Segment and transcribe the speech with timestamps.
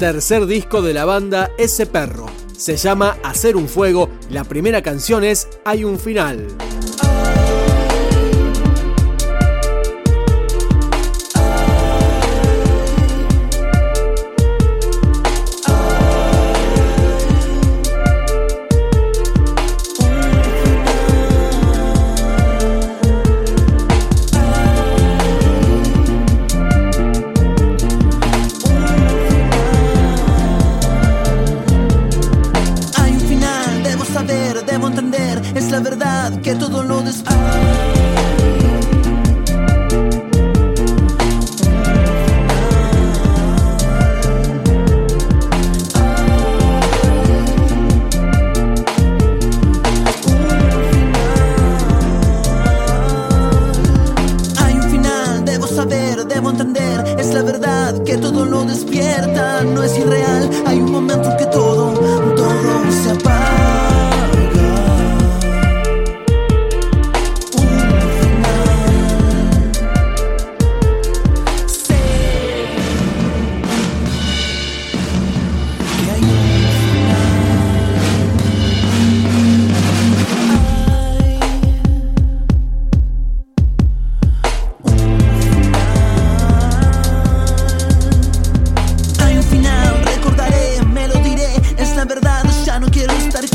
[0.00, 2.24] Tercer disco de la banda Ese Perro.
[2.56, 6.48] Se llama Hacer un Fuego, la primera canción es Hay un final.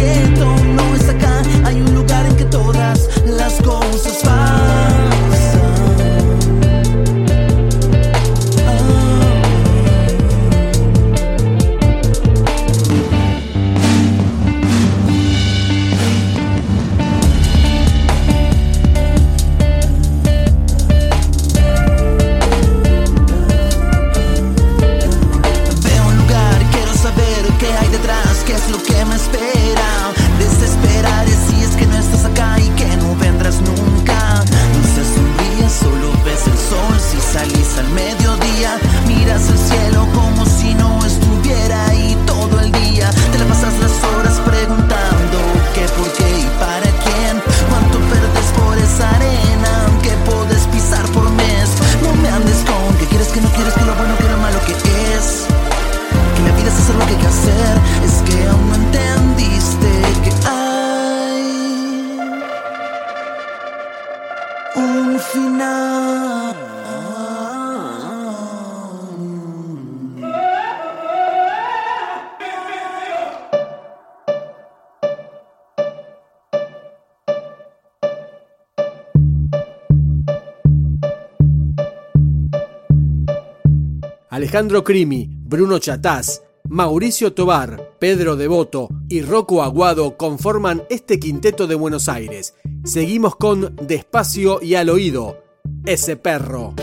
[0.00, 0.59] quieto.
[84.30, 91.74] Alejandro Crimi, Bruno Chatás, Mauricio Tobar, Pedro Devoto y Rocco Aguado conforman este quinteto de
[91.74, 92.54] Buenos Aires.
[92.84, 95.44] Seguimos con Despacio y al oído,
[95.84, 96.74] ese perro.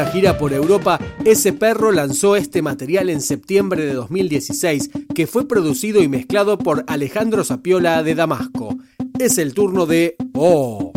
[0.00, 5.46] Una gira por Europa, ese perro lanzó este material en septiembre de 2016, que fue
[5.46, 8.78] producido y mezclado por Alejandro Sapiola de Damasco.
[9.18, 10.89] Es el turno de Oh.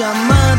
[0.00, 0.49] chamar.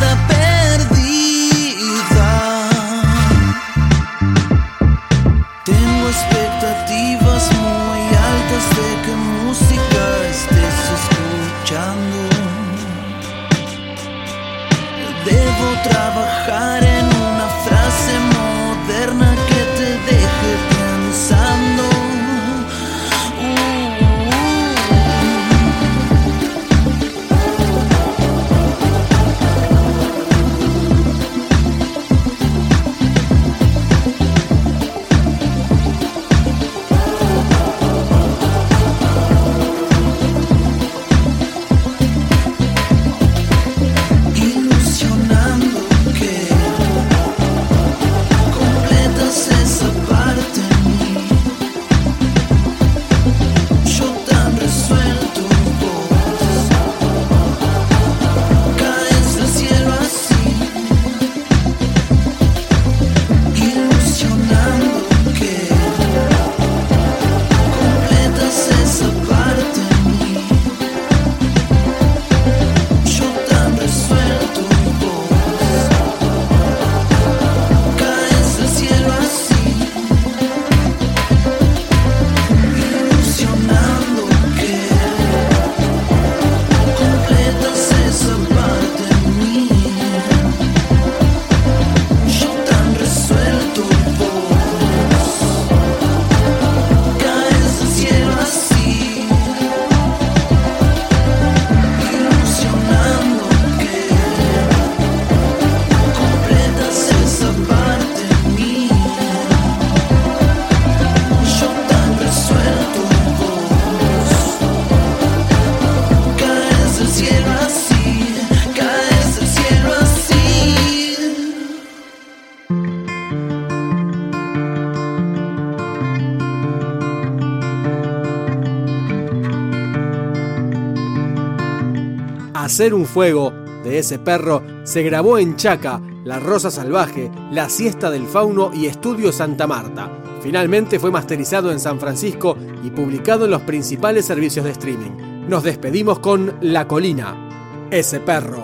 [132.72, 133.52] Hacer un fuego
[133.84, 138.86] de ese perro se grabó en Chaca, La Rosa Salvaje, La Siesta del Fauno y
[138.86, 140.10] Estudio Santa Marta.
[140.42, 145.50] Finalmente fue masterizado en San Francisco y publicado en los principales servicios de streaming.
[145.50, 148.64] Nos despedimos con La Colina, ese perro.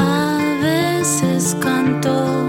[0.00, 2.48] A veces canto,